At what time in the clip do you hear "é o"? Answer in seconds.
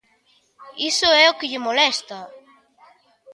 1.23-1.37